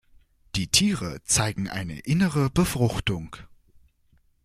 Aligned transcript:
Die 0.55 0.65
Tiere 0.67 1.21
zeigen 1.25 1.67
eine 1.69 1.99
innere 1.99 2.49
Befruchtung. 2.49 3.35